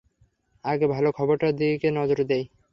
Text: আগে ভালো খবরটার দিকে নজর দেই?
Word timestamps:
আগে 0.65 0.85
ভালো 0.93 1.09
খবরটার 1.17 1.53
দিকে 1.55 1.87
নজর 1.91 2.19
দেই? 2.25 2.43